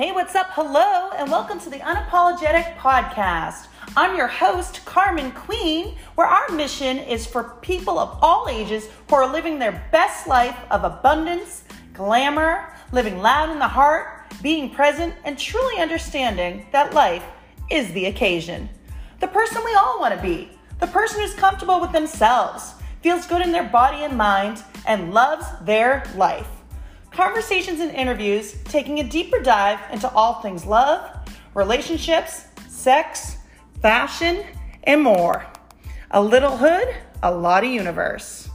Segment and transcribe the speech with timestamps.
[0.00, 0.46] Hey, what's up?
[0.52, 3.66] Hello, and welcome to the Unapologetic Podcast.
[3.98, 9.16] I'm your host, Carmen Queen, where our mission is for people of all ages who
[9.16, 15.12] are living their best life of abundance, glamour, living loud in the heart, being present,
[15.24, 17.26] and truly understanding that life
[17.70, 18.70] is the occasion.
[19.18, 22.72] The person we all want to be, the person who's comfortable with themselves,
[23.02, 26.48] feels good in their body and mind, and loves their life
[27.10, 31.10] conversations and interviews taking a deeper dive into all things love,
[31.54, 33.38] relationships, sex,
[33.80, 34.44] fashion,
[34.84, 35.46] and more.
[36.12, 38.49] A little hood, a lot of universe.